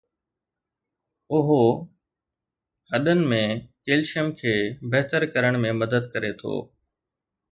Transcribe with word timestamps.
اهو 1.39 1.57
هڏن 2.91 3.19
۾ 3.33 3.39
ڪلسيم 3.89 4.31
کي 4.41 4.55
بهتر 4.95 5.21
ڪرڻ 5.35 5.61
۾ 5.67 5.73
مدد 5.83 6.03
ڪري 6.17 6.31
ٿو 6.41 6.53